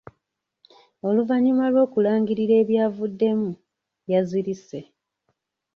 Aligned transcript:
Oluvannyuma 1.07 1.65
lw'okulangirira 1.73 2.53
ebyavuddemu, 2.63 3.51
yazirise. 4.11 4.79